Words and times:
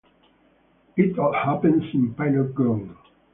It 0.97 1.19
all 1.19 1.31
happens 1.31 1.83
in 1.93 2.15
Pilot 2.15 2.55
Grove. 2.55 2.89